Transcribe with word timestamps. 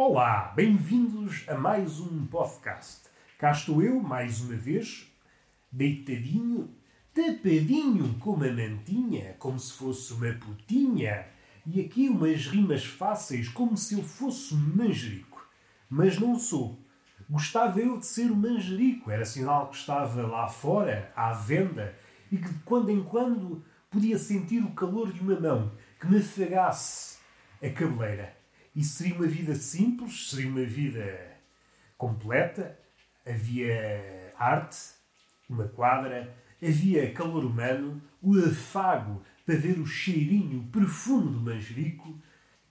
Olá, 0.00 0.52
bem-vindos 0.54 1.44
a 1.48 1.56
mais 1.56 1.98
um 1.98 2.24
podcast. 2.26 3.08
Cá 3.36 3.50
estou 3.50 3.82
eu, 3.82 4.00
mais 4.00 4.40
uma 4.40 4.54
vez, 4.54 5.12
deitadinho, 5.72 6.70
tapadinho 7.12 8.14
com 8.20 8.34
uma 8.34 8.46
mantinha, 8.46 9.34
como 9.40 9.58
se 9.58 9.72
fosse 9.72 10.12
uma 10.12 10.32
putinha, 10.34 11.26
e 11.66 11.80
aqui 11.80 12.08
umas 12.08 12.46
rimas 12.46 12.84
fáceis, 12.84 13.48
como 13.48 13.76
se 13.76 13.98
eu 13.98 14.04
fosse 14.04 14.54
um 14.54 14.76
manjerico. 14.76 15.44
Mas 15.90 16.16
não 16.16 16.38
sou. 16.38 16.78
Gostava 17.28 17.80
eu 17.80 17.98
de 17.98 18.06
ser 18.06 18.30
um 18.30 18.36
manjerico, 18.36 19.10
era 19.10 19.24
sinal 19.24 19.66
que 19.66 19.78
estava 19.78 20.24
lá 20.24 20.46
fora, 20.46 21.12
à 21.16 21.32
venda, 21.32 21.92
e 22.30 22.36
que 22.36 22.48
de 22.48 22.60
quando 22.60 22.88
em 22.88 23.02
quando 23.02 23.64
podia 23.90 24.16
sentir 24.16 24.62
o 24.62 24.70
calor 24.74 25.12
de 25.12 25.18
uma 25.18 25.40
mão 25.40 25.72
que 25.98 26.06
me 26.06 26.18
afagasse 26.18 27.18
a 27.60 27.68
cabeleira. 27.68 28.37
E 28.74 28.84
seria 28.84 29.14
uma 29.14 29.26
vida 29.26 29.54
simples, 29.54 30.30
seria 30.30 30.48
uma 30.48 30.64
vida 30.64 31.36
completa. 31.96 32.78
Havia 33.26 34.32
arte, 34.38 34.78
uma 35.48 35.68
quadra, 35.68 36.34
havia 36.62 37.12
calor 37.12 37.44
humano, 37.44 38.00
o 38.22 38.38
afago 38.38 39.22
para 39.44 39.56
ver 39.56 39.78
o 39.78 39.86
cheirinho 39.86 40.68
profundo 40.70 41.30
do 41.30 41.40
manjerico 41.40 42.18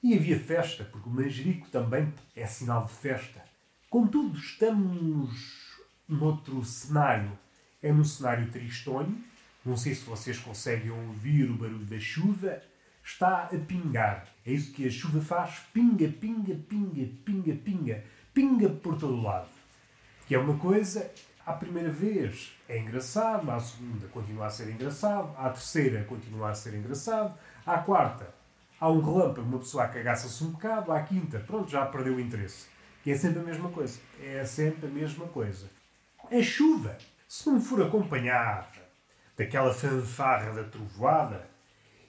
e 0.01 0.15
havia 0.15 0.39
festa, 0.39 0.83
porque 0.83 1.09
o 1.09 1.11
manjerico 1.11 1.69
também 1.69 2.13
é 2.35 2.45
sinal 2.45 2.85
de 2.85 2.93
festa. 2.93 3.43
Contudo, 3.89 4.37
estamos 4.37 5.67
noutro 6.07 6.63
cenário. 6.63 7.37
É 7.81 7.91
num 7.91 8.03
cenário 8.03 8.49
tristonho. 8.49 9.23
Não 9.65 9.75
sei 9.75 9.93
se 9.93 10.05
vocês 10.05 10.39
conseguem 10.39 10.91
ouvir 10.91 11.49
o 11.49 11.57
barulho 11.57 11.85
da 11.85 11.99
chuva 11.99 12.61
está 13.09 13.43
a 13.43 13.57
pingar. 13.57 14.27
É 14.45 14.51
isso 14.51 14.73
que 14.73 14.87
a 14.87 14.91
chuva 14.91 15.21
faz: 15.21 15.61
pinga, 15.73 16.07
pinga, 16.07 16.55
pinga, 16.67 17.09
pinga, 17.23 17.55
pinga, 17.55 18.03
pinga 18.33 18.69
por 18.69 18.97
todo 18.97 19.21
lado. 19.21 19.49
Que 20.27 20.35
é 20.35 20.39
uma 20.39 20.57
coisa, 20.57 21.09
à 21.45 21.53
primeira 21.53 21.89
vez 21.89 22.53
é 22.67 22.77
engraçado, 22.77 23.49
à 23.49 23.59
segunda 23.59 24.07
continua 24.07 24.47
a 24.47 24.49
ser 24.49 24.69
engraçado, 24.69 25.33
à 25.37 25.49
terceira 25.49 26.03
continua 26.03 26.49
a 26.49 26.53
ser 26.53 26.73
engraçado, 26.73 27.33
à 27.65 27.77
quarta 27.77 28.37
há 28.79 28.89
um 28.89 29.01
relâmpago, 29.01 29.47
uma 29.47 29.59
pessoa 29.59 29.87
cagaça-se 29.87 30.43
um 30.43 30.51
bocado, 30.51 30.91
à 30.91 31.01
quinta, 31.01 31.39
pronto, 31.39 31.69
já 31.69 31.85
perdeu 31.85 32.15
o 32.15 32.19
interesse. 32.19 32.67
Que 33.03 33.11
é 33.11 33.17
sempre 33.17 33.39
a 33.39 33.43
mesma 33.43 33.69
coisa. 33.69 33.99
É 34.21 34.43
sempre 34.45 34.87
a 34.87 34.89
mesma 34.89 35.27
coisa. 35.27 35.69
A 36.31 36.41
chuva, 36.41 36.97
se 37.27 37.49
não 37.49 37.61
for 37.61 37.81
acompanhada 37.81 38.67
daquela 39.37 39.73
fanfarra 39.73 40.51
da 40.51 40.63
trovoada, 40.63 41.47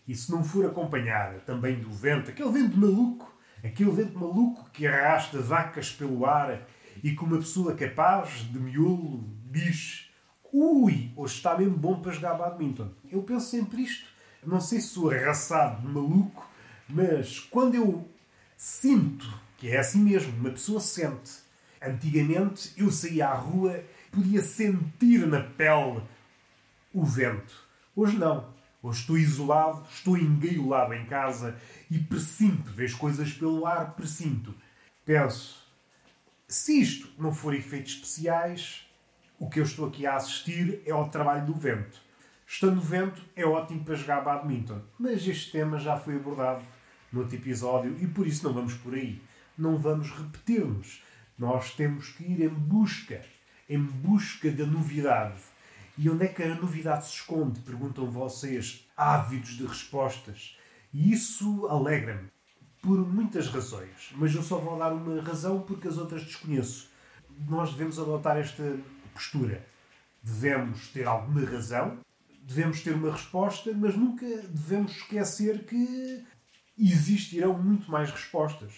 e 0.09 0.15
se 0.15 0.33
não 0.33 0.43
for 0.43 0.65
acompanhada 0.65 1.39
também 1.41 1.79
do 1.79 1.93
vento, 1.93 2.31
aquele 2.31 2.51
vento 2.51 2.79
maluco, 2.79 3.31
aquele 3.63 3.91
vento 3.91 4.19
maluco 4.19 4.69
que 4.71 4.87
arrasta 4.87 5.39
vacas 5.39 5.93
pelo 5.93 6.25
ar 6.25 6.67
e 7.05 7.15
que 7.15 7.23
uma 7.23 7.37
pessoa 7.37 7.75
capaz 7.75 8.51
de 8.51 8.59
miolo 8.59 9.23
diz 9.51 10.11
ui, 10.51 11.13
hoje 11.15 11.35
está 11.35 11.57
mesmo 11.57 11.77
bom 11.77 12.01
para 12.01 12.13
jogar 12.13 12.35
badminton. 12.35 12.91
Eu 13.11 13.23
penso 13.23 13.51
sempre 13.51 13.83
isto. 13.83 14.09
Não 14.47 14.61
sei 14.61 14.81
se 14.81 14.89
sou 14.89 15.11
arraçado 15.11 15.83
de 15.83 15.89
maluco, 15.93 16.49
mas 16.89 17.39
quando 17.39 17.75
eu 17.75 18.09
sinto 18.57 19.29
que 19.59 19.69
é 19.69 19.79
assim 19.79 20.01
mesmo, 20.01 20.33
uma 20.39 20.51
pessoa 20.51 20.81
sente. 20.81 21.33
Antigamente 21.83 22.73
eu 22.77 22.91
saía 22.91 23.29
à 23.29 23.35
rua 23.35 23.85
podia 24.11 24.43
sentir 24.43 25.27
na 25.27 25.41
pele 25.41 26.03
o 26.95 27.05
vento. 27.05 27.67
Hoje 27.95 28.17
não. 28.17 28.58
Hoje 28.81 29.01
estou 29.01 29.19
isolado, 29.19 29.85
estou 29.91 30.17
engaiolado 30.17 30.95
em 30.95 31.05
casa 31.07 31.61
e 31.91 31.99
presinto, 31.99 32.71
vejo 32.71 32.97
coisas 32.97 33.33
pelo 33.33 33.67
ar, 33.67 33.95
presinto. 33.95 34.55
Penso, 35.05 35.67
se 36.47 36.81
isto 36.81 37.09
não 37.19 37.35
for 37.35 37.55
efeitos 37.55 37.95
especiais, 37.95 38.87
o 39.37 39.51
que 39.51 39.59
eu 39.59 39.65
estou 39.65 39.89
aqui 39.89 40.07
a 40.07 40.15
assistir 40.15 40.81
é 40.87 40.93
ao 40.93 41.09
trabalho 41.09 41.45
do 41.45 41.55
vento. 41.55 42.01
Estando 42.47 42.81
vento, 42.81 43.21
é 43.35 43.45
ótimo 43.45 43.85
para 43.85 43.97
jogar 43.97 44.21
badminton. 44.21 44.81
Mas 44.97 45.27
este 45.27 45.51
tema 45.51 45.81
já 45.81 45.99
foi 45.99 46.15
abordado 46.15 46.65
no 47.13 47.21
outro 47.21 47.35
episódio 47.35 47.97
e 48.01 48.07
por 48.07 48.29
isso 48.29 48.47
não 48.47 48.55
vamos 48.55 48.75
por 48.75 48.95
aí. 48.95 49.21
Não 49.57 49.77
vamos 49.77 50.09
repetir-nos. 50.11 51.03
Nós 51.37 51.73
temos 51.73 52.11
que 52.11 52.23
ir 52.23 52.43
em 52.43 52.49
busca, 52.49 53.25
em 53.69 53.83
busca 53.83 54.53
da 54.53 54.65
novidade 54.65 55.41
e 55.99 56.09
onde 56.09 56.27
é 56.27 56.29
que 56.29 56.45
a 56.45 56.55
novidade 56.55 57.07
se 57.07 57.15
esconde? 57.15 57.59
Perguntam 57.59 58.09
vocês, 58.09 58.89
ávidos 58.97 59.57
de 59.57 59.67
respostas. 59.67 60.57
E 60.95 61.13
isso 61.13 61.67
alegra-me, 61.67 62.31
por 62.81 62.99
muitas 63.05 63.49
razões. 63.49 64.13
Mas 64.13 64.33
eu 64.33 64.45
só 64.45 64.59
vou 64.59 64.79
dar 64.79 64.93
uma 64.93 65.21
razão 65.21 65.61
porque 65.63 65.89
as 65.89 65.99
outras 65.99 66.23
desconheço. 66.23 66.89
Nós 67.49 67.73
devemos 67.73 67.99
adotar 67.99 68.37
esta 68.37 68.79
postura. 69.13 69.67
Devemos 70.23 70.87
ter 70.89 71.05
alguma 71.05 71.45
razão, 71.45 71.99
devemos 72.43 72.81
ter 72.81 72.95
uma 72.95 73.11
resposta, 73.11 73.73
mas 73.75 73.97
nunca 73.97 74.25
devemos 74.25 74.93
esquecer 74.93 75.65
que 75.65 76.25
existirão 76.79 77.61
muito 77.61 77.91
mais 77.91 78.09
respostas. 78.09 78.73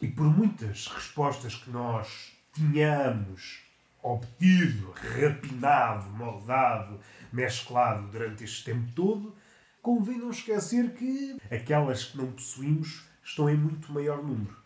E 0.00 0.08
por 0.08 0.24
muitas 0.24 0.86
respostas 0.86 1.54
que 1.54 1.70
nós 1.70 2.32
tenhamos 2.54 3.60
obtido, 4.02 4.92
rapinado, 4.92 6.10
moldado, 6.10 6.98
mesclado 7.32 8.08
durante 8.08 8.44
este 8.44 8.64
tempo 8.64 8.90
todo, 8.94 9.34
convém 9.80 10.18
não 10.18 10.30
esquecer 10.30 10.92
que 10.94 11.36
aquelas 11.50 12.04
que 12.04 12.18
não 12.18 12.32
possuímos 12.32 13.04
estão 13.24 13.48
em 13.48 13.56
muito 13.56 13.92
maior 13.92 14.22
número. 14.22 14.56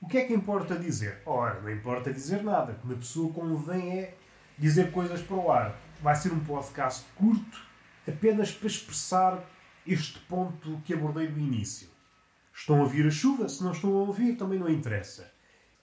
O 0.00 0.08
que 0.08 0.18
é 0.18 0.24
que 0.24 0.34
importa 0.34 0.76
dizer? 0.76 1.22
Ora, 1.26 1.60
não 1.60 1.70
importa 1.70 2.12
dizer 2.12 2.42
nada. 2.42 2.78
Uma 2.84 2.94
pessoa 2.94 3.32
convém 3.32 3.98
é 3.98 4.14
dizer 4.58 4.92
coisas 4.92 5.20
para 5.20 5.36
o 5.36 5.50
ar. 5.50 5.78
Vai 6.02 6.14
ser 6.14 6.32
um 6.32 6.40
podcast 6.40 7.04
curto, 7.14 7.58
apenas 8.06 8.52
para 8.52 8.66
expressar 8.66 9.44
este 9.86 10.18
ponto 10.20 10.80
que 10.84 10.94
abordei 10.94 11.28
no 11.28 11.38
início. 11.38 11.88
Estão 12.54 12.78
a 12.78 12.82
ouvir 12.82 13.06
a 13.06 13.10
chuva? 13.10 13.48
Se 13.48 13.62
não 13.62 13.72
estão 13.72 13.90
a 13.90 14.02
ouvir, 14.02 14.36
também 14.36 14.58
não 14.58 14.68
interessa. 14.68 15.30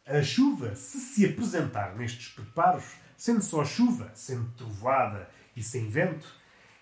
A 0.06 0.22
chuva, 0.22 0.75
se 0.75 1.00
se 1.00 1.25
apresentar 1.25 1.96
nestes 1.96 2.28
preparos, 2.28 2.84
sendo 3.16 3.41
só 3.41 3.64
chuva, 3.64 4.12
sendo 4.14 4.52
trovoada 4.58 5.30
e 5.56 5.64
sem 5.64 5.88
vento, 5.88 6.28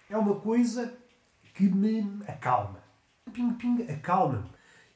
é 0.10 0.18
uma 0.18 0.40
coisa 0.40 0.92
que 1.54 1.70
me 1.70 2.20
acalma. 2.28 2.80
Ping-ping 3.32 3.84
acalma-me. 3.92 4.50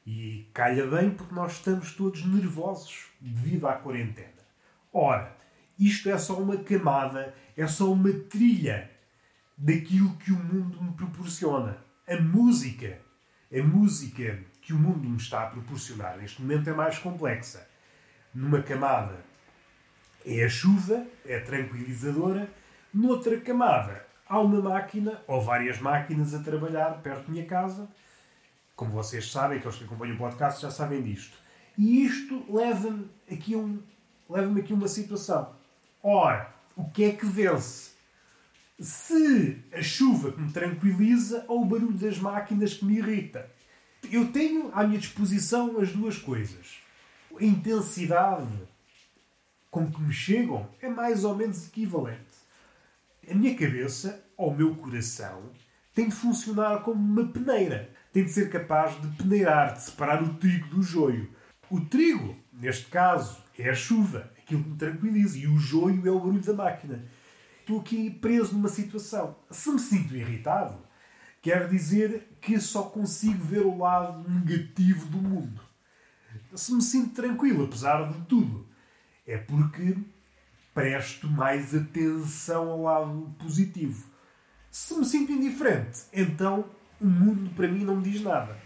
E 0.04 0.50
calha 0.52 0.86
bem 0.88 1.10
porque 1.10 1.34
nós 1.34 1.52
estamos 1.52 1.92
todos 1.94 2.24
nervosos 2.26 3.06
devido 3.20 3.68
à 3.68 3.74
quarentena. 3.74 4.42
Ora, 4.92 5.36
isto 5.78 6.10
é 6.10 6.18
só 6.18 6.36
uma 6.40 6.56
camada, 6.56 7.32
é 7.56 7.66
só 7.68 7.92
uma 7.92 8.12
trilha 8.12 8.90
daquilo 9.56 10.16
que 10.16 10.32
o 10.32 10.38
mundo 10.38 10.82
me 10.82 10.92
proporciona. 10.94 11.78
A 12.08 12.16
música, 12.20 12.98
a 13.52 13.62
música 13.62 14.42
que 14.60 14.72
o 14.72 14.78
mundo 14.78 15.08
me 15.08 15.16
está 15.16 15.44
a 15.44 15.50
proporcionar 15.50 16.18
neste 16.18 16.42
momento 16.42 16.68
é 16.68 16.74
mais 16.74 16.98
complexa. 16.98 17.75
Numa 18.36 18.60
camada 18.60 19.24
é 20.22 20.44
a 20.44 20.48
chuva, 20.50 21.06
é 21.24 21.38
tranquilizadora. 21.38 22.50
Noutra 22.92 23.40
camada, 23.40 24.06
há 24.28 24.38
uma 24.38 24.60
máquina 24.60 25.22
ou 25.26 25.40
várias 25.40 25.80
máquinas 25.80 26.34
a 26.34 26.40
trabalhar 26.40 27.00
perto 27.00 27.28
da 27.28 27.32
minha 27.32 27.46
casa. 27.46 27.88
Como 28.74 28.90
vocês 28.90 29.32
sabem, 29.32 29.56
aqueles 29.56 29.78
que 29.78 29.84
acompanham 29.84 30.16
o 30.16 30.18
podcast 30.18 30.60
já 30.60 30.70
sabem 30.70 31.02
disto. 31.02 31.38
E 31.78 32.04
isto 32.04 32.44
leva-me 32.54 33.08
aqui, 33.32 33.56
um, 33.56 33.82
leva 34.28 34.58
aqui 34.58 34.74
uma 34.74 34.86
situação. 34.86 35.54
Ora, 36.02 36.54
o 36.76 36.84
que 36.90 37.04
é 37.04 37.12
que 37.12 37.24
vence? 37.24 37.92
Se 38.78 39.64
a 39.72 39.80
chuva 39.80 40.32
que 40.32 40.42
me 40.42 40.52
tranquiliza 40.52 41.42
ou 41.48 41.62
o 41.62 41.64
barulho 41.64 41.96
das 41.96 42.18
máquinas 42.18 42.74
que 42.74 42.84
me 42.84 42.98
irrita? 42.98 43.50
Eu 44.12 44.30
tenho 44.30 44.70
à 44.74 44.84
minha 44.84 45.00
disposição 45.00 45.80
as 45.80 45.90
duas 45.90 46.18
coisas. 46.18 46.84
A 47.38 47.44
intensidade 47.44 48.48
com 49.70 49.90
que 49.90 50.00
me 50.00 50.12
chegam 50.12 50.70
é 50.80 50.88
mais 50.88 51.22
ou 51.22 51.34
menos 51.34 51.66
equivalente. 51.66 52.34
A 53.30 53.34
minha 53.34 53.54
cabeça, 53.54 54.24
ou 54.38 54.50
o 54.50 54.56
meu 54.56 54.74
coração, 54.76 55.50
tem 55.94 56.08
de 56.08 56.14
funcionar 56.14 56.82
como 56.82 56.98
uma 56.98 57.30
peneira. 57.30 57.90
Tem 58.10 58.24
de 58.24 58.30
ser 58.30 58.48
capaz 58.48 58.98
de 59.02 59.08
peneirar, 59.22 59.74
de 59.74 59.82
separar 59.82 60.22
o 60.22 60.34
trigo 60.34 60.68
do 60.68 60.82
joio. 60.82 61.30
O 61.68 61.78
trigo, 61.80 62.34
neste 62.52 62.86
caso, 62.86 63.36
é 63.58 63.68
a 63.68 63.74
chuva, 63.74 64.32
aquilo 64.38 64.62
que 64.62 64.70
me 64.70 64.76
tranquiliza, 64.76 65.36
e 65.36 65.46
o 65.46 65.58
joio 65.58 66.06
é 66.06 66.10
o 66.10 66.18
barulho 66.18 66.40
da 66.40 66.54
máquina. 66.54 67.04
Estou 67.60 67.80
aqui 67.80 68.08
preso 68.08 68.54
numa 68.54 68.68
situação. 68.68 69.36
Se 69.50 69.70
me 69.70 69.78
sinto 69.78 70.16
irritado, 70.16 70.78
quer 71.42 71.68
dizer 71.68 72.38
que 72.40 72.58
só 72.58 72.84
consigo 72.84 73.44
ver 73.44 73.66
o 73.66 73.76
lado 73.76 74.26
negativo 74.26 75.04
do 75.06 75.18
mundo. 75.18 75.65
Se 76.56 76.72
me 76.72 76.82
sinto 76.82 77.14
tranquilo, 77.14 77.64
apesar 77.64 78.10
de 78.10 78.18
tudo, 78.22 78.66
é 79.26 79.36
porque 79.36 79.96
presto 80.72 81.28
mais 81.28 81.74
atenção 81.74 82.70
ao 82.70 82.82
lado 82.82 83.34
positivo. 83.38 84.06
Se 84.70 84.94
me 84.94 85.04
sinto 85.04 85.32
indiferente, 85.32 86.04
então 86.12 86.64
o 87.00 87.06
mundo 87.06 87.50
para 87.54 87.68
mim 87.68 87.84
não 87.84 87.96
me 87.96 88.10
diz 88.10 88.22
nada. 88.22 88.56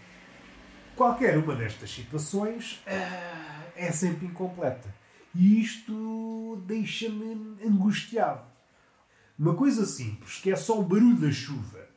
Qualquer 0.95 1.37
uma 1.37 1.53
destas 1.55 1.89
situações, 1.89 2.81
ah, 2.87 3.63
é 3.75 3.91
sempre 3.91 4.25
incompleta. 4.25 4.93
E 5.35 5.61
isto 5.61 6.61
deixa-me 6.65 7.57
angustiado. 7.65 8.45
Uma 9.37 9.55
coisa 9.55 9.85
simples, 9.85 10.37
que 10.37 10.51
é 10.51 10.55
só 10.55 10.79
o 10.79 10.83
barulho 10.83 11.17
da 11.17 11.31
chuva, 11.31 11.87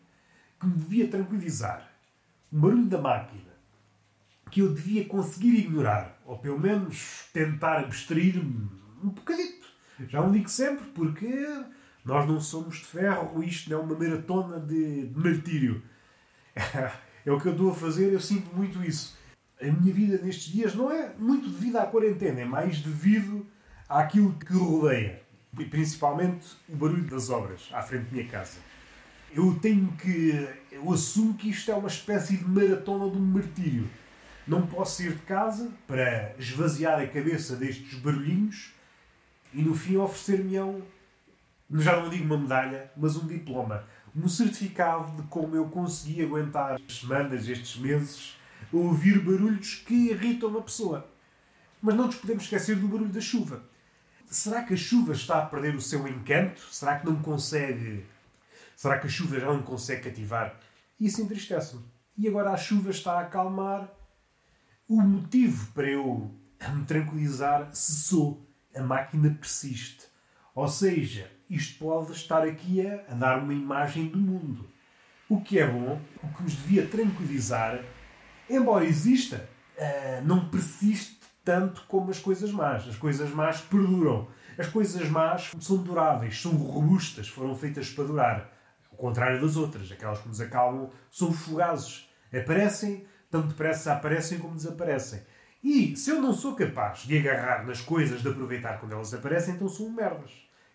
que 0.58 0.66
me 0.66 0.76
devia 0.76 1.08
tranquilizar. 1.08 1.88
Um 2.52 2.60
barulho 2.60 2.86
da 2.86 3.00
máquina, 3.00 3.53
que 4.54 4.60
eu 4.60 4.72
devia 4.72 5.04
conseguir 5.04 5.52
ignorar, 5.58 6.16
ou 6.24 6.38
pelo 6.38 6.60
menos 6.60 7.28
tentar 7.32 7.80
abstrair-me 7.80 8.70
um 9.02 9.08
bocadito. 9.08 9.66
Já 10.06 10.20
não 10.20 10.30
digo 10.30 10.48
sempre, 10.48 10.84
porque 10.94 11.26
nós 12.04 12.24
não 12.28 12.40
somos 12.40 12.76
de 12.76 12.84
ferro, 12.84 13.42
isto 13.42 13.68
não 13.68 13.80
é 13.80 13.82
uma 13.82 13.98
maratona 13.98 14.60
de 14.60 15.10
martírio. 15.12 15.82
É 17.26 17.32
o 17.32 17.40
que 17.40 17.48
eu 17.48 17.52
estou 17.52 17.70
a 17.70 17.74
fazer, 17.74 18.12
eu 18.12 18.20
sinto 18.20 18.54
muito 18.54 18.84
isso. 18.84 19.16
A 19.58 19.64
minha 19.64 19.94
vida 19.94 20.22
nestes 20.22 20.52
dias 20.52 20.74
não 20.74 20.92
é 20.92 21.14
muito 21.18 21.48
devido 21.48 21.76
à 21.76 21.86
quarentena, 21.86 22.42
é 22.42 22.44
mais 22.44 22.82
devido 22.82 23.46
àquilo 23.88 24.34
que 24.34 24.52
rodeia. 24.52 25.22
E 25.58 25.64
principalmente 25.64 26.46
o 26.68 26.76
barulho 26.76 27.04
das 27.04 27.30
obras 27.30 27.70
à 27.72 27.80
frente 27.80 28.04
da 28.04 28.12
minha 28.12 28.28
casa. 28.28 28.58
Eu 29.32 29.58
tenho 29.58 29.90
que. 29.92 30.46
Eu 30.70 30.92
assumo 30.92 31.32
que 31.32 31.48
isto 31.48 31.70
é 31.70 31.74
uma 31.74 31.88
espécie 31.88 32.36
de 32.36 32.44
maratona 32.44 33.10
de 33.10 33.18
martírio. 33.18 33.88
Não 34.46 34.66
posso 34.66 34.98
sair 34.98 35.12
de 35.14 35.22
casa 35.22 35.72
para 35.86 36.34
esvaziar 36.38 37.00
a 37.00 37.06
cabeça 37.06 37.56
destes 37.56 37.98
barulhinhos 37.98 38.74
e 39.54 39.62
no 39.62 39.74
fim 39.74 39.96
oferecer-me-ão, 39.96 40.82
já 41.70 42.00
não 42.00 42.10
digo 42.10 42.24
uma 42.24 42.36
medalha, 42.36 42.90
mas 42.96 43.16
um 43.16 43.26
diploma. 43.26 43.84
Um 44.14 44.28
certificado 44.28 45.22
de 45.22 45.28
como 45.28 45.56
eu 45.56 45.68
consegui 45.68 46.22
aguentar 46.22 46.74
as 46.74 46.98
semanas, 46.98 47.48
estes 47.48 47.76
meses, 47.76 48.36
a 48.72 48.76
ouvir 48.76 49.18
barulhos 49.20 49.76
que 49.86 50.10
irritam 50.10 50.50
uma 50.50 50.62
pessoa. 50.62 51.08
Mas 51.80 51.94
não 51.94 52.06
nos 52.06 52.16
podemos 52.16 52.44
esquecer 52.44 52.76
do 52.76 52.88
barulho 52.88 53.12
da 53.12 53.20
chuva. 53.20 53.62
Será 54.26 54.62
que 54.62 54.74
a 54.74 54.76
chuva 54.76 55.12
está 55.12 55.38
a 55.38 55.46
perder 55.46 55.74
o 55.74 55.80
seu 55.80 56.06
encanto? 56.08 56.60
Será 56.70 56.98
que 56.98 57.06
não 57.06 57.22
consegue. 57.22 58.04
Será 58.76 58.98
que 58.98 59.06
a 59.06 59.10
chuva 59.10 59.38
já 59.38 59.46
não 59.46 59.62
consegue 59.62 60.02
cativar? 60.02 60.58
Isso 61.00 61.22
entristece-me. 61.22 61.84
E 62.18 62.28
agora 62.28 62.50
a 62.50 62.56
chuva 62.56 62.90
está 62.90 63.12
a 63.12 63.20
acalmar. 63.20 63.88
O 64.86 65.00
motivo 65.00 65.72
para 65.72 65.88
eu 65.88 66.30
me 66.74 66.84
tranquilizar 66.84 67.70
cessou. 67.72 68.46
A 68.76 68.82
máquina 68.82 69.30
persiste. 69.30 70.04
Ou 70.54 70.68
seja, 70.68 71.30
isto 71.48 71.78
pode 71.78 72.12
estar 72.12 72.42
aqui 72.42 72.86
a, 72.86 73.04
a 73.08 73.14
dar 73.14 73.38
uma 73.38 73.54
imagem 73.54 74.08
do 74.08 74.18
mundo. 74.18 74.68
O 75.28 75.40
que 75.40 75.58
é 75.58 75.66
bom, 75.66 76.00
o 76.22 76.28
que 76.28 76.42
nos 76.42 76.52
devia 76.54 76.86
tranquilizar, 76.86 77.82
embora 78.50 78.84
exista, 78.84 79.48
uh, 79.78 80.26
não 80.26 80.50
persiste 80.50 81.18
tanto 81.44 81.84
como 81.86 82.10
as 82.10 82.18
coisas 82.18 82.50
más. 82.52 82.86
As 82.86 82.96
coisas 82.96 83.30
más 83.30 83.60
perduram. 83.60 84.28
As 84.58 84.66
coisas 84.66 85.08
más 85.08 85.52
são 85.60 85.82
duráveis, 85.82 86.40
são 86.40 86.52
robustas, 86.52 87.28
foram 87.28 87.54
feitas 87.56 87.88
para 87.90 88.04
durar. 88.04 88.52
Ao 88.90 88.98
contrário 88.98 89.40
das 89.40 89.56
outras, 89.56 89.90
aquelas 89.90 90.20
que 90.20 90.28
nos 90.28 90.40
acalmam, 90.40 90.90
são 91.10 91.32
fugazes. 91.32 92.08
Aparecem, 92.32 93.06
tanto 93.34 93.48
depressa 93.48 93.92
aparecem 93.92 94.38
como 94.38 94.54
desaparecem. 94.54 95.20
E 95.60 95.96
se 95.96 96.08
eu 96.08 96.22
não 96.22 96.32
sou 96.32 96.54
capaz 96.54 97.00
de 97.00 97.18
agarrar 97.18 97.66
nas 97.66 97.80
coisas, 97.80 98.22
de 98.22 98.28
aproveitar 98.28 98.78
quando 98.78 98.92
elas 98.92 99.12
aparecem, 99.12 99.54
então 99.54 99.68
sou 99.68 99.88
um 99.88 99.92
merdas. 99.92 100.30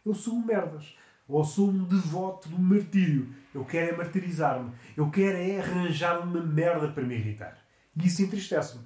Eu 0.06 0.14
sou 0.14 0.34
um 0.34 0.46
merdas. 0.46 0.94
Ou 1.26 1.46
sou 1.46 1.70
um 1.70 1.86
devoto 1.86 2.50
do 2.50 2.60
martírio. 2.60 3.34
Eu 3.56 3.64
quero 3.64 3.94
é 3.94 3.96
martirizar-me. 3.96 4.74
Eu 4.98 5.10
quero 5.10 5.38
é 5.38 5.60
arranjar 5.60 6.20
uma 6.20 6.42
merda 6.42 6.90
para 6.90 7.04
me 7.04 7.16
irritar. 7.16 7.58
E 7.96 8.08
isso 8.08 8.24
entristece-me. 8.24 8.84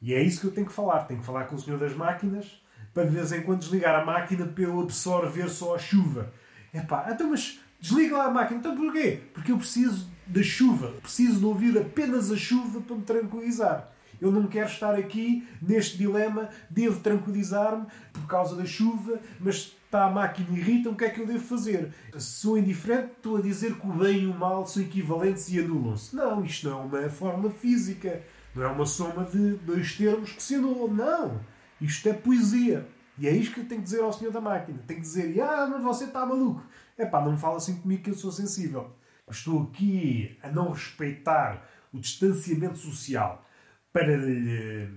E 0.00 0.14
é 0.14 0.22
isso 0.22 0.40
que 0.40 0.46
eu 0.46 0.52
tenho 0.52 0.66
que 0.66 0.72
falar. 0.72 1.00
Tenho 1.00 1.20
que 1.20 1.26
falar 1.26 1.44
com 1.44 1.56
o 1.56 1.58
senhor 1.58 1.78
das 1.78 1.94
máquinas 1.94 2.62
para 2.94 3.04
de 3.04 3.10
vez 3.10 3.30
em 3.32 3.42
quando 3.42 3.58
desligar 3.58 4.00
a 4.00 4.06
máquina 4.06 4.46
para 4.46 4.64
eu 4.64 4.80
absorver 4.80 5.50
só 5.50 5.74
a 5.74 5.78
chuva. 5.78 6.32
Epá, 6.72 7.08
então 7.10 7.28
mas 7.28 7.60
desliga 7.78 8.16
lá 8.16 8.24
a 8.26 8.30
máquina. 8.30 8.60
Então 8.60 8.74
porquê? 8.74 9.20
Porque 9.34 9.52
eu 9.52 9.58
preciso 9.58 10.11
da 10.26 10.42
chuva. 10.42 10.88
Preciso 11.02 11.38
de 11.38 11.44
ouvir 11.44 11.76
apenas 11.78 12.30
a 12.30 12.36
chuva 12.36 12.80
para 12.80 12.96
me 12.96 13.02
tranquilizar. 13.02 13.92
Eu 14.20 14.30
não 14.30 14.46
quero 14.46 14.68
estar 14.68 14.94
aqui 14.94 15.46
neste 15.60 15.98
dilema. 15.98 16.48
Devo 16.70 17.00
tranquilizar-me 17.00 17.86
por 18.12 18.26
causa 18.26 18.54
da 18.54 18.64
chuva, 18.64 19.18
mas 19.40 19.76
está 19.84 20.06
a 20.06 20.10
máquina 20.10 20.56
irrita, 20.56 20.88
o 20.88 20.96
que 20.96 21.04
é 21.04 21.10
que 21.10 21.20
eu 21.20 21.26
devo 21.26 21.44
fazer? 21.44 21.92
Sou 22.16 22.56
indiferente, 22.56 23.12
estou 23.16 23.36
a 23.36 23.40
dizer 23.42 23.74
que 23.74 23.86
o 23.86 23.92
bem 23.92 24.22
e 24.22 24.26
o 24.26 24.34
mal 24.34 24.64
são 24.66 24.82
equivalentes 24.82 25.50
e 25.50 25.58
anulam-se. 25.58 26.16
Não, 26.16 26.44
isto 26.44 26.68
não 26.68 26.96
é 26.96 27.00
uma 27.00 27.10
forma 27.10 27.50
física. 27.50 28.22
Não 28.54 28.62
é 28.62 28.68
uma 28.68 28.86
soma 28.86 29.24
de 29.24 29.54
dois 29.56 29.96
termos 29.96 30.32
que 30.32 30.42
se 30.42 30.54
anulam. 30.54 30.88
Não. 30.94 31.40
Isto 31.80 32.08
é 32.08 32.12
poesia. 32.12 32.86
E 33.18 33.26
é 33.26 33.32
isto 33.32 33.54
que 33.54 33.60
eu 33.60 33.66
tenho 33.66 33.80
que 33.80 33.86
dizer 33.86 34.02
ao 34.02 34.12
senhor 34.12 34.32
da 34.32 34.40
máquina. 34.40 34.78
Tenho 34.86 35.00
que 35.00 35.06
dizer, 35.06 35.40
ah, 35.40 35.68
mas 35.70 35.82
você 35.82 36.04
está 36.04 36.24
maluco. 36.24 36.62
É 36.96 37.04
pá, 37.04 37.20
não 37.20 37.32
me 37.32 37.38
fala 37.38 37.56
assim 37.56 37.76
comigo 37.76 38.02
que 38.02 38.10
eu 38.10 38.14
sou 38.14 38.32
sensível. 38.32 38.90
Estou 39.30 39.62
aqui 39.62 40.38
a 40.42 40.48
não 40.50 40.72
respeitar 40.72 41.68
o 41.92 41.98
distanciamento 41.98 42.78
social 42.78 43.44
para 43.92 44.16
lhe 44.16 44.88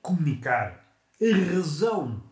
comunicar 0.00 0.86
a 1.20 1.54
razão 1.54 2.22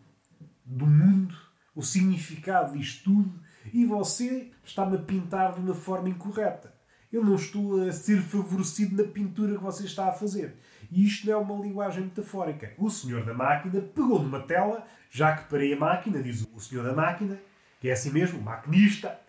do 0.65 0.87
mundo 0.87 1.35
o 1.75 1.81
significado 1.81 2.77
disto 2.77 3.05
tudo 3.05 3.39
e 3.73 3.85
você 3.85 4.51
está-me 4.63 4.97
a 4.97 4.99
pintar 4.99 5.53
de 5.53 5.59
uma 5.61 5.73
forma 5.73 6.09
incorreta. 6.09 6.73
Eu 7.11 7.23
não 7.23 7.35
estou 7.35 7.87
a 7.87 7.91
ser 7.91 8.21
favorecido 8.21 9.01
na 9.01 9.09
pintura 9.09 9.55
que 9.55 9.63
você 9.63 9.85
está 9.85 10.09
a 10.09 10.13
fazer. 10.13 10.55
E 10.91 11.05
isto 11.05 11.25
não 11.25 11.33
é 11.33 11.37
uma 11.37 11.55
linguagem 11.65 12.03
metafórica. 12.03 12.73
O 12.77 12.89
senhor 12.89 13.25
da 13.25 13.33
máquina 13.33 13.81
pegou 13.81 14.21
numa 14.21 14.41
tela, 14.41 14.85
já 15.09 15.35
que 15.35 15.49
parei 15.49 15.73
a 15.73 15.77
máquina, 15.77 16.21
diz 16.21 16.45
o 16.53 16.59
senhor 16.59 16.83
da 16.83 16.93
máquina, 16.93 17.39
que 17.79 17.89
é 17.89 17.93
assim 17.93 18.11
mesmo, 18.11 18.39
o 18.39 18.43
maquinista, 18.43 19.19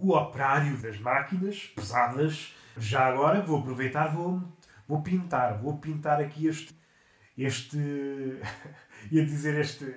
o 0.00 0.16
operário 0.16 0.76
das 0.78 0.98
máquinas 0.98 1.72
pesadas. 1.74 2.54
Já 2.76 3.06
agora 3.06 3.40
vou 3.40 3.58
aproveitar, 3.58 4.08
vou, 4.08 4.42
vou 4.86 5.02
pintar, 5.02 5.58
vou 5.58 5.78
pintar 5.78 6.20
aqui 6.20 6.46
este. 6.46 6.74
este. 7.36 7.78
ia 9.10 9.24
dizer 9.24 9.58
este 9.60 9.94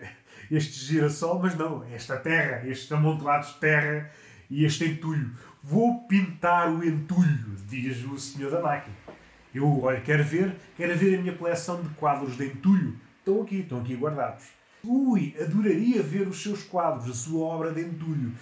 este 0.50 0.86
girassol, 0.86 1.40
mas 1.40 1.56
não, 1.56 1.84
esta 1.94 2.18
terra, 2.18 2.68
estes 2.68 2.92
amontoados 2.92 3.54
de 3.54 3.60
terra 3.60 4.12
e 4.50 4.66
este 4.66 4.86
entulho. 4.86 5.32
Vou 5.64 6.06
pintar 6.08 6.70
o 6.70 6.84
entulho, 6.84 7.56
diz 7.68 8.04
o 8.06 8.18
senhor 8.18 8.52
da 8.52 8.62
máquina. 8.62 8.96
Eu, 9.54 9.82
olha, 9.84 10.02
quero 10.02 10.24
ver, 10.24 10.56
quero 10.76 10.98
ver 10.98 11.18
a 11.18 11.22
minha 11.22 11.36
coleção 11.36 11.82
de 11.82 11.90
quadros 11.90 12.38
de 12.38 12.48
entulho. 12.48 12.98
Estão 13.20 13.42
aqui, 13.42 13.60
estão 13.60 13.80
aqui 13.80 13.96
guardados. 13.96 14.46
Ui, 14.84 15.36
adoraria 15.40 16.02
ver 16.02 16.28
os 16.28 16.42
seus 16.42 16.64
quadros, 16.64 17.10
a 17.10 17.14
sua 17.14 17.46
obra 17.46 17.72
de 17.72 17.82
entulho, 17.82 18.34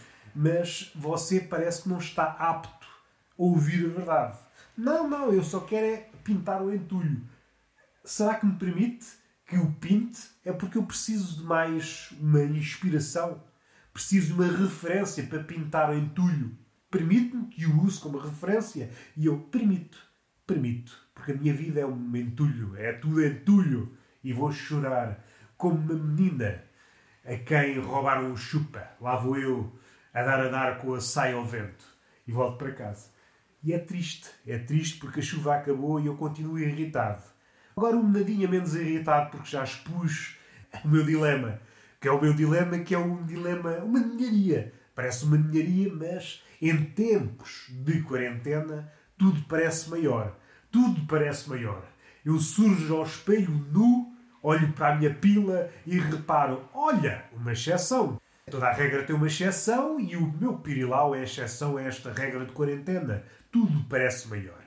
mas 0.41 0.89
você 0.95 1.41
parece 1.41 1.83
que 1.83 1.89
não 1.89 1.97
está 1.97 2.23
apto 2.23 2.87
a 2.87 3.43
ouvir 3.43 3.85
a 3.85 3.89
verdade. 3.89 4.37
Não, 4.77 5.09
não, 5.09 5.33
eu 5.33 5.43
só 5.43 5.59
quero 5.59 5.85
é 5.85 6.09
pintar 6.23 6.61
o 6.61 6.73
entulho. 6.73 7.21
Será 8.05 8.35
que 8.35 8.45
me 8.45 8.55
permite? 8.55 9.19
que 9.49 9.57
o 9.57 9.71
pinte 9.71 10.29
é 10.45 10.53
porque 10.53 10.77
eu 10.77 10.83
preciso 10.83 11.39
de 11.39 11.43
mais 11.43 12.13
uma 12.19 12.43
inspiração, 12.43 13.43
preciso 13.91 14.27
de 14.27 14.33
uma 14.33 14.45
referência 14.45 15.23
para 15.23 15.43
pintar 15.43 15.89
o 15.89 15.97
entulho. 15.97 16.55
Permite-me 16.91 17.47
que 17.47 17.65
o 17.65 17.81
use 17.81 17.99
como 17.99 18.19
referência 18.19 18.91
e 19.17 19.25
eu 19.25 19.39
permito, 19.39 19.97
permito, 20.45 20.95
porque 21.15 21.31
a 21.31 21.35
minha 21.35 21.53
vida 21.53 21.79
é 21.79 21.85
um 21.85 22.15
entulho, 22.15 22.75
é 22.77 22.93
tudo 22.93 23.25
entulho 23.25 23.91
e 24.23 24.31
vou 24.31 24.51
chorar 24.51 25.25
como 25.57 25.79
uma 25.79 25.95
menina 25.95 26.63
a 27.25 27.35
quem 27.35 27.79
roubaram 27.79 28.31
o 28.31 28.37
chupa. 28.37 28.87
Lá 29.01 29.15
vou 29.15 29.35
eu 29.35 29.79
a 30.13 30.23
dar 30.23 30.39
a 30.39 30.49
dar 30.49 30.77
com 30.79 30.93
a 30.93 31.01
saia 31.01 31.35
ao 31.35 31.45
vento 31.45 31.85
e 32.27 32.31
volto 32.31 32.57
para 32.57 32.71
casa. 32.71 33.09
E 33.63 33.73
é 33.73 33.79
triste, 33.79 34.29
é 34.47 34.57
triste 34.57 34.99
porque 34.99 35.19
a 35.19 35.23
chuva 35.23 35.55
acabou 35.55 35.99
e 35.99 36.07
eu 36.07 36.15
continuo 36.15 36.57
irritado. 36.57 37.23
Agora 37.75 37.97
um 37.97 38.09
nadinha 38.09 38.47
menos 38.47 38.75
irritado 38.75 39.31
porque 39.31 39.49
já 39.49 39.63
expus 39.63 40.37
o 40.83 40.87
meu 40.87 41.03
dilema. 41.03 41.59
Que 41.99 42.07
é 42.07 42.11
o 42.11 42.21
meu 42.21 42.33
dilema, 42.33 42.79
que 42.79 42.95
é 42.95 42.97
um 42.97 43.25
dilema, 43.25 43.77
uma 43.79 43.99
ninharia. 43.99 44.73
Parece 44.95 45.25
uma 45.25 45.37
ninharia, 45.37 45.93
mas 45.93 46.43
em 46.61 46.85
tempos 46.85 47.65
de 47.69 48.01
quarentena 48.01 48.91
tudo 49.17 49.41
parece 49.49 49.89
maior. 49.89 50.37
Tudo 50.71 51.05
parece 51.07 51.49
maior. 51.49 51.83
Eu 52.23 52.39
surjo 52.39 52.95
ao 52.95 53.03
espelho 53.03 53.51
nu, 53.71 54.13
olho 54.41 54.71
para 54.73 54.93
a 54.93 54.95
minha 54.95 55.13
pila 55.13 55.69
e 55.85 55.99
reparo: 55.99 56.69
olha, 56.73 57.25
uma 57.33 57.51
exceção. 57.51 58.19
Toda 58.49 58.67
a 58.67 58.73
regra 58.73 59.03
tem 59.03 59.15
uma 59.15 59.27
exceção 59.27 59.99
e 59.99 60.15
o 60.15 60.33
meu 60.33 60.57
pirilau 60.57 61.13
é 61.13 61.19
a 61.19 61.23
exceção 61.23 61.77
a 61.77 61.83
esta 61.83 62.11
regra 62.11 62.45
de 62.45 62.51
quarentena. 62.51 63.23
Tudo 63.51 63.85
parece 63.87 64.27
maior, 64.27 64.63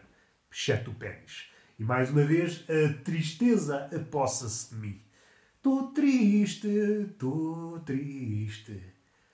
exceto 0.51 0.93
o 0.93 0.95
pênis. 0.95 1.51
E 1.79 1.83
mais 1.83 2.11
uma 2.11 2.23
vez, 2.23 2.65
a 2.71 3.03
tristeza 3.03 3.91
apossa-se 3.93 4.73
de 4.73 4.81
mim. 4.81 5.01
Estou 5.57 5.89
triste, 5.89 6.69
estou 6.69 7.81
triste. 7.81 8.81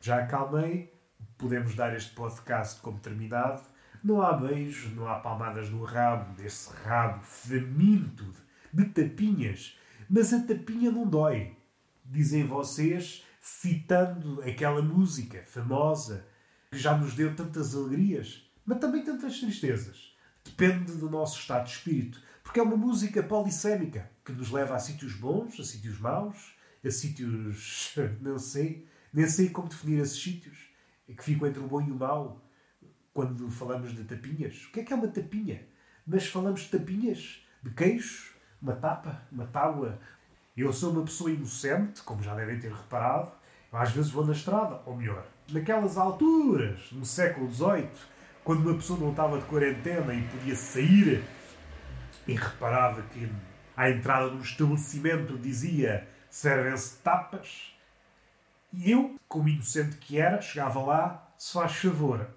Já 0.01 0.21
acalmei, 0.21 0.95
podemos 1.37 1.75
dar 1.75 1.95
este 1.95 2.15
podcast 2.15 2.81
como 2.81 3.01
terminado. 3.01 3.63
Não 4.03 4.23
há 4.23 4.33
beijos, 4.33 4.95
não 4.95 5.09
há 5.09 5.17
palmadas 5.17 5.69
no 5.69 5.85
rabo, 5.85 6.35
desse 6.35 6.73
rabo 6.85 7.21
faminto 7.23 8.25
de 8.73 8.85
tapinhas, 8.87 9.79
Mas 10.09 10.33
a 10.33 10.41
tapinha 10.41 10.91
não 10.91 11.07
dói. 11.07 11.55
Dizem 12.03 12.45
vocês, 12.45 13.27
citando 13.49 14.43
aquela 14.43 14.83
música 14.83 15.43
famosa 15.47 16.27
que 16.71 16.79
já 16.79 16.97
nos 16.97 17.15
deu 17.15 17.35
tantas 17.35 17.75
alegrias, 17.75 18.49
mas 18.65 18.79
também 18.79 19.03
tantas 19.03 19.41
tristezas. 19.41 20.15
Depende 20.45 20.93
do 20.93 21.09
nosso 21.09 21.41
estado 21.41 21.65
de 21.65 21.73
espírito. 21.73 22.23
Porque 22.43 22.61
é 22.61 22.63
uma 22.63 22.77
música 22.77 23.23
polissémica 23.23 24.11
que 24.25 24.33
nos 24.33 24.51
leva 24.51 24.77
a 24.77 24.79
sítios 24.79 25.15
bons, 25.15 25.59
a 25.59 25.65
sítios 25.65 25.99
maus, 25.99 26.55
a 26.85 26.91
sítios. 26.91 27.95
não 28.21 28.39
sei. 28.39 28.87
Nem 29.13 29.27
sei 29.27 29.49
como 29.49 29.69
definir 29.69 30.01
esses 30.01 30.23
sítios. 30.23 30.69
Que 31.07 31.25
ficam 31.25 31.49
entre 31.49 31.61
o 31.61 31.67
bom 31.67 31.81
e 31.81 31.91
o 31.91 31.95
mau 31.95 32.45
quando 33.15 33.51
falamos 33.51 33.95
de 33.95 34.05
tapinhas. 34.05 34.67
O 34.67 34.73
que 34.73 34.81
é 34.81 34.85
que 34.85 34.93
é 34.93 34.97
uma 34.97 35.09
tapinha? 35.09 35.67
Mas 36.07 36.27
falamos 36.27 36.61
de 36.63 36.69
tapinhas, 36.69 37.43
de 37.63 37.71
queijo, 37.71 38.35
uma 38.61 38.75
tapa, 38.75 39.27
uma 39.33 39.47
tábua. 39.47 39.99
Eu 40.57 40.73
sou 40.73 40.93
uma 40.93 41.05
pessoa 41.05 41.31
inocente, 41.31 42.03
como 42.03 42.23
já 42.23 42.35
devem 42.35 42.59
ter 42.61 42.73
reparado. 42.73 43.38
Às 43.73 43.91
vezes 43.93 44.11
vou 44.11 44.25
na 44.25 44.33
estrada, 44.33 44.81
ou 44.87 44.97
melhor, 44.97 45.27
naquelas 45.51 45.99
alturas, 45.99 46.91
no 46.93 47.05
século 47.05 47.53
XVIII, 47.53 47.89
quando 48.43 48.67
uma 48.67 48.75
pessoa 48.75 48.99
não 48.99 49.11
estava 49.11 49.39
de 49.39 49.45
quarentena 49.45 50.15
e 50.15 50.23
podia 50.29 50.57
sair 50.57 51.23
e 52.27 52.33
reparava 52.33 53.03
que 53.03 53.31
à 53.77 53.91
entrada 53.91 54.31
do 54.31 54.43
estabelecimento 54.43 55.37
dizia 55.37 56.09
servem-se 56.31 56.97
tapas. 56.99 57.75
E 58.73 58.91
eu, 58.91 59.17
como 59.29 59.49
inocente 59.49 59.97
que 59.97 60.19
era, 60.19 60.41
chegava 60.41 60.81
lá, 60.81 61.33
se 61.37 61.53
faz 61.53 61.77
favor, 61.77 62.29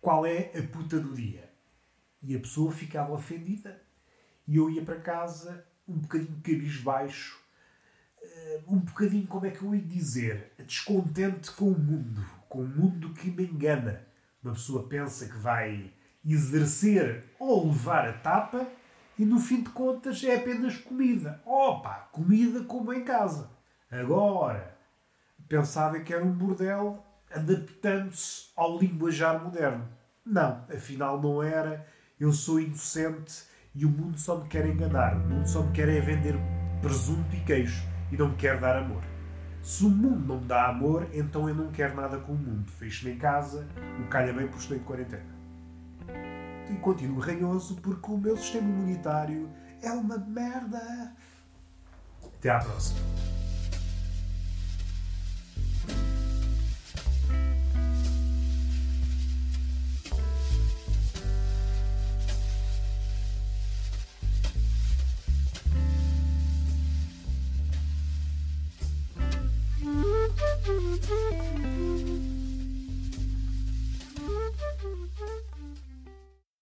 qual 0.00 0.24
é 0.24 0.50
a 0.56 0.62
puta 0.62 0.98
do 0.98 1.12
dia? 1.12 1.50
E 2.22 2.36
a 2.36 2.38
pessoa 2.38 2.70
ficava 2.70 3.12
ofendida. 3.12 3.82
E 4.46 4.56
eu 4.56 4.70
ia 4.70 4.82
para 4.82 5.00
casa 5.00 5.66
um 5.88 5.98
bocadinho 5.98 6.40
cabisbaixo, 6.42 7.41
um 8.72 8.78
bocadinho, 8.78 9.26
como 9.26 9.46
é 9.46 9.50
que 9.50 9.62
eu 9.62 9.74
ia 9.74 9.82
dizer, 9.82 10.52
descontente 10.66 11.50
com 11.52 11.66
o 11.66 11.78
mundo, 11.78 12.24
com 12.48 12.62
o 12.62 12.66
mundo 12.66 13.12
que 13.14 13.30
me 13.30 13.44
engana. 13.44 14.02
Uma 14.42 14.54
pessoa 14.54 14.88
pensa 14.88 15.26
que 15.26 15.36
vai 15.36 15.92
exercer 16.24 17.24
ou 17.38 17.66
levar 17.66 18.08
a 18.08 18.12
tapa 18.12 18.66
e 19.18 19.24
no 19.24 19.38
fim 19.38 19.62
de 19.62 19.70
contas 19.70 20.22
é 20.24 20.36
apenas 20.36 20.76
comida. 20.78 21.40
Opa, 21.44 22.08
comida 22.12 22.64
como 22.64 22.92
em 22.92 23.04
casa. 23.04 23.50
Agora, 23.90 24.76
pensava 25.48 26.00
que 26.00 26.14
era 26.14 26.24
um 26.24 26.32
bordel 26.32 27.04
adaptando-se 27.30 28.48
ao 28.56 28.78
linguajar 28.78 29.42
moderno. 29.42 29.86
Não, 30.24 30.64
afinal 30.74 31.20
não 31.20 31.42
era. 31.42 31.86
Eu 32.18 32.32
sou 32.32 32.60
inocente 32.60 33.44
e 33.74 33.84
o 33.84 33.90
mundo 33.90 34.18
só 34.18 34.38
me 34.38 34.48
quer 34.48 34.66
enganar. 34.66 35.16
O 35.16 35.28
mundo 35.28 35.46
só 35.46 35.62
me 35.62 35.72
quer 35.72 35.88
é 35.88 36.00
vender 36.00 36.34
presunto 36.80 37.34
e 37.36 37.40
queijo 37.40 37.91
e 38.12 38.16
não 38.16 38.28
me 38.28 38.36
quer 38.36 38.60
dar 38.60 38.76
amor. 38.76 39.02
Se 39.62 39.84
o 39.84 39.88
mundo 39.88 40.26
não 40.26 40.40
me 40.40 40.46
dá 40.46 40.68
amor, 40.68 41.08
então 41.12 41.48
eu 41.48 41.54
não 41.54 41.72
quero 41.72 41.96
nada 41.96 42.18
com 42.18 42.32
o 42.32 42.36
mundo. 42.36 42.70
Fecho-me 42.72 43.12
em 43.12 43.18
casa, 43.18 43.66
o 44.00 44.08
calha 44.08 44.32
bem 44.32 44.46
por 44.46 44.58
estou 44.58 44.76
em 44.76 44.80
quarentena. 44.80 45.32
E 46.70 46.74
continuo 46.76 47.18
ranhoso 47.18 47.76
porque 47.76 48.10
o 48.10 48.18
meu 48.18 48.36
sistema 48.36 48.68
imunitário 48.68 49.48
é 49.80 49.90
uma 49.92 50.18
merda. 50.18 51.14
Até 52.24 52.50
à 52.50 52.58
próxima. 52.58 53.31